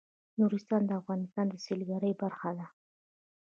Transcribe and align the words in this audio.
نورستان 0.39 0.81
د 0.87 0.91
افغانستان 1.01 1.45
د 1.49 1.55
سیلګرۍ 1.65 2.13
برخه 2.21 2.49
ده. 2.57 2.65